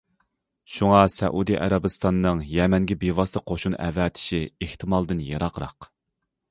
[0.75, 5.93] شۇڭا سەئۇدى ئەرەبىستاننىڭ يەمەنگە بىۋاسىتە قوشۇن ئەۋەتىشى ئېھتىمالدىن يىراقراق.